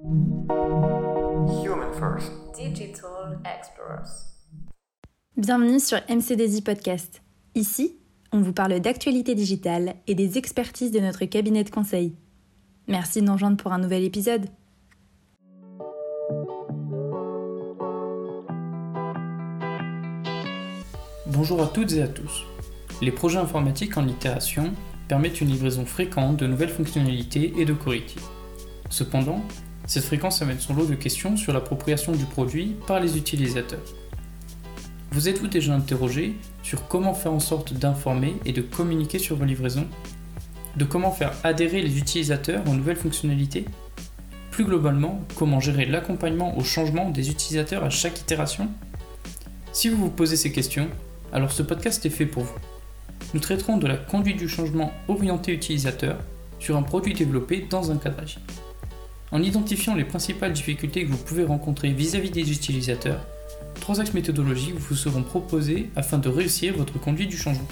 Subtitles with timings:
[0.00, 2.32] Human First.
[2.52, 4.10] Digital Explorers.
[5.36, 7.22] Bienvenue sur MCDZ Podcast.
[7.54, 7.96] Ici,
[8.32, 12.16] on vous parle d'actualité digitale et des expertises de notre cabinet de conseil.
[12.88, 14.46] Merci de nous rejoindre pour un nouvel épisode.
[21.28, 22.44] Bonjour à toutes et à tous.
[23.00, 24.72] Les projets informatiques en itération
[25.06, 28.26] permettent une livraison fréquente de nouvelles fonctionnalités et de correctifs.
[28.90, 29.40] Cependant,
[29.86, 33.84] cette fréquence amène son lot de questions sur l'appropriation du produit par les utilisateurs.
[35.12, 39.44] Vous êtes-vous déjà interrogé sur comment faire en sorte d'informer et de communiquer sur vos
[39.44, 39.86] livraisons?
[40.76, 43.66] De comment faire adhérer les utilisateurs aux nouvelles fonctionnalités?
[44.50, 48.68] Plus globalement, comment gérer l'accompagnement au changement des utilisateurs à chaque itération?
[49.72, 50.88] Si vous vous posez ces questions,
[51.32, 52.58] alors ce podcast est fait pour vous.
[53.34, 56.16] Nous traiterons de la conduite du changement orienté utilisateur
[56.58, 58.40] sur un produit développé dans un cadre agile.
[59.34, 63.26] En identifiant les principales difficultés que vous pouvez rencontrer vis-à-vis des utilisateurs,
[63.80, 67.66] trois axes méthodologiques vous seront proposés afin de réussir votre conduite du changement.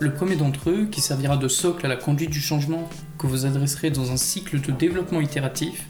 [0.00, 3.46] Le premier d'entre eux, qui servira de socle à la conduite du changement que vous
[3.46, 5.86] adresserez dans un cycle de développement itératif,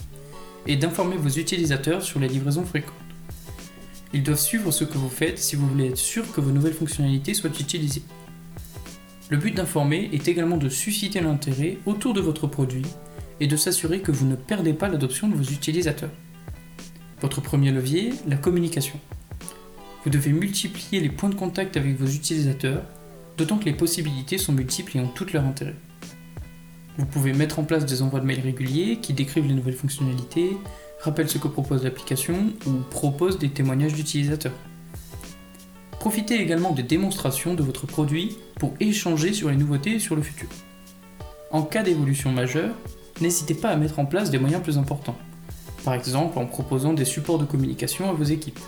[0.67, 2.93] est d'informer vos utilisateurs sur les livraisons fréquentes.
[4.13, 6.75] Ils doivent suivre ce que vous faites si vous voulez être sûr que vos nouvelles
[6.75, 8.03] fonctionnalités soient utilisées.
[9.31, 12.85] Le but d'informer est également de susciter l'intérêt autour de votre produit
[13.41, 16.11] et de s'assurer que vous ne perdez pas l'adoption de vos utilisateurs.
[17.21, 18.99] Votre premier levier, la communication.
[20.05, 22.83] Vous devez multiplier les points de contact avec vos utilisateurs,
[23.37, 25.75] d'autant que les possibilités sont multiples et ont toutes leur intérêt.
[26.97, 30.57] Vous pouvez mettre en place des envois de mails réguliers qui décrivent les nouvelles fonctionnalités,
[31.01, 34.55] rappellent ce que propose l'application ou proposent des témoignages d'utilisateurs.
[36.01, 40.23] Profitez également des démonstrations de votre produit pour échanger sur les nouveautés et sur le
[40.23, 40.49] futur.
[41.51, 42.75] En cas d'évolution majeure,
[43.21, 45.17] n'hésitez pas à mettre en place des moyens plus importants,
[45.85, 48.61] par exemple en proposant des supports de communication à vos équipes.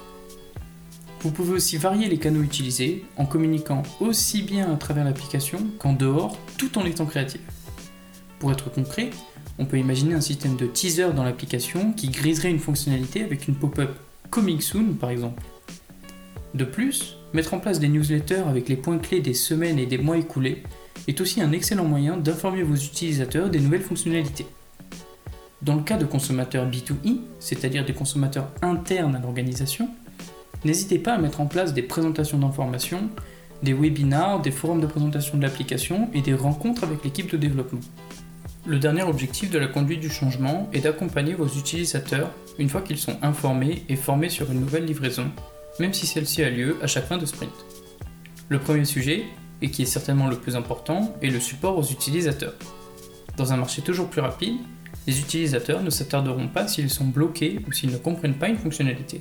[1.22, 5.92] Vous pouvez aussi varier les canaux utilisés en communiquant aussi bien à travers l'application qu'en
[5.92, 7.42] dehors tout en étant créatif.
[8.38, 9.10] Pour être concret,
[9.58, 13.54] on peut imaginer un système de teaser dans l'application qui griserait une fonctionnalité avec une
[13.54, 13.90] pop-up
[14.30, 15.42] Coming Soon par exemple.
[16.54, 19.98] De plus, mettre en place des newsletters avec les points clés des semaines et des
[19.98, 20.62] mois écoulés
[21.08, 24.46] est aussi un excellent moyen d'informer vos utilisateurs des nouvelles fonctionnalités.
[25.62, 29.88] Dans le cas de consommateurs B2E, c'est-à-dire des consommateurs internes à l'organisation,
[30.64, 33.10] n'hésitez pas à mettre en place des présentations d'informations,
[33.62, 37.80] des webinars, des forums de présentation de l'application et des rencontres avec l'équipe de développement.
[38.66, 42.98] Le dernier objectif de la conduite du changement est d'accompagner vos utilisateurs une fois qu'ils
[42.98, 45.30] sont informés et formés sur une nouvelle livraison,
[45.78, 47.52] même si celle-ci a lieu à chaque fin de sprint.
[48.48, 49.24] Le premier sujet
[49.62, 52.54] et qui est certainement le plus important, est le support aux utilisateurs.
[53.36, 54.58] Dans un marché toujours plus rapide,
[55.06, 59.18] les utilisateurs ne s'attarderont pas s'ils sont bloqués ou s'ils ne comprennent pas une fonctionnalité.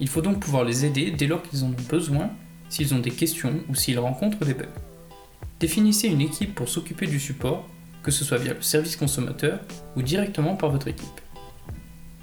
[0.00, 2.30] Il faut donc pouvoir les aider dès lors qu'ils en ont besoin,
[2.68, 4.66] s'ils ont des questions ou s'ils rencontrent des bugs.
[5.60, 7.68] Définissez une équipe pour s'occuper du support,
[8.02, 9.60] que ce soit via le service consommateur
[9.96, 11.20] ou directement par votre équipe.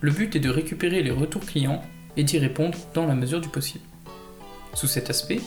[0.02, 1.82] Le but est de récupérer les retours clients
[2.18, 3.86] et d'y répondre dans la mesure du possible.
[4.74, 5.42] Sous cet aspect,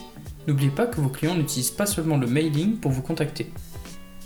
[0.47, 3.51] N'oubliez pas que vos clients n'utilisent pas seulement le mailing pour vous contacter.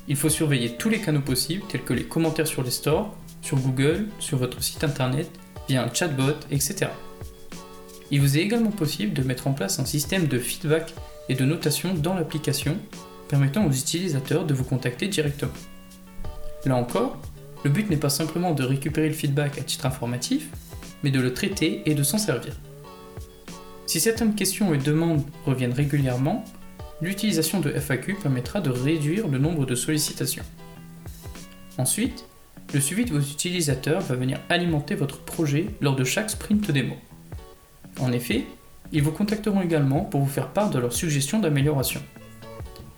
[0.07, 3.57] Il faut surveiller tous les canaux possibles tels que les commentaires sur les stores, sur
[3.57, 5.29] Google, sur votre site internet,
[5.68, 6.88] via un chatbot, etc.
[8.12, 10.94] Il vous est également possible de mettre en place un système de feedback
[11.29, 12.75] et de notation dans l'application
[13.28, 15.53] permettant aux utilisateurs de vous contacter directement.
[16.66, 17.18] Là encore,
[17.63, 20.50] le but n'est pas simplement de récupérer le feedback à titre informatif,
[21.03, 22.53] mais de le traiter et de s'en servir.
[23.90, 26.46] Si certaines questions et demandes reviennent régulièrement,
[27.02, 30.44] l'utilisation de FAQ permettra de réduire le nombre de sollicitations.
[31.80, 32.24] Ensuite,
[32.72, 36.98] le suivi de vos utilisateurs va venir alimenter votre projet lors de chaque sprint démo.
[38.00, 38.46] En effet,
[38.92, 42.04] ils vous contacteront également pour vous faire part de leurs suggestions d'amélioration.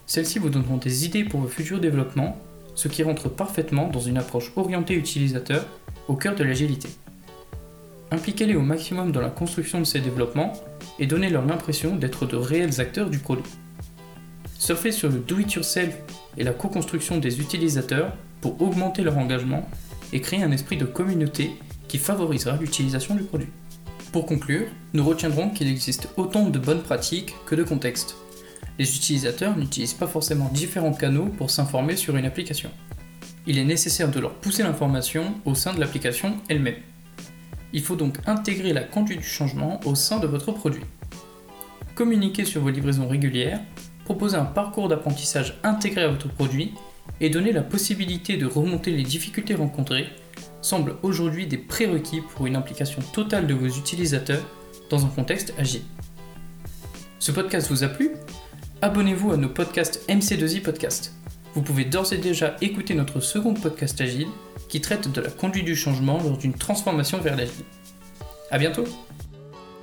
[0.08, 2.38] Celles-ci vous donneront des idées pour vos futurs développements,
[2.76, 5.66] ce qui rentre parfaitement dans une approche orientée utilisateur
[6.10, 6.90] au cœur de l'agilité.
[8.12, 10.52] Impliquez-les au maximum dans la construction de ces développements
[11.02, 13.52] et donnez-leur l'impression d'être de réels acteurs du produit.
[14.58, 15.98] Surfez sur le do-it-yourself
[16.38, 19.68] et la co-construction des utilisateurs pour augmenter leur engagement
[20.14, 21.52] et créer un esprit de communauté
[21.88, 23.50] qui favorisera l'utilisation du produit.
[24.12, 28.16] Pour conclure, nous retiendrons qu'il existe autant de bonnes pratiques que de contextes.
[28.78, 32.70] Les utilisateurs n'utilisent pas forcément différents canaux pour s'informer sur une application.
[33.48, 36.76] Il est nécessaire de leur pousser l'information au sein de l'application elle-même.
[37.74, 40.84] Il faut donc intégrer la conduite du changement au sein de votre produit.
[41.96, 43.62] Communiquer sur vos livraisons régulières,
[44.06, 46.74] proposer un parcours d'apprentissage intégré à votre produit
[47.20, 50.10] et donner la possibilité de remonter les difficultés rencontrées
[50.62, 54.44] semblent aujourd'hui des prérequis pour une implication totale de vos utilisateurs
[54.90, 55.84] dans un contexte agile.
[57.20, 58.12] Ce podcast vous a plu?
[58.82, 61.14] Abonnez-vous à nos podcasts MC2I Podcast.
[61.54, 64.28] Vous pouvez d'ores et déjà écouter notre second podcast agile
[64.72, 67.66] qui traite de la conduite du changement lors d'une transformation vers l'agile.
[68.50, 68.86] A bientôt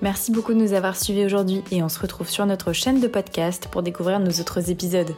[0.01, 3.07] Merci beaucoup de nous avoir suivis aujourd'hui et on se retrouve sur notre chaîne de
[3.07, 5.15] podcast pour découvrir nos autres épisodes.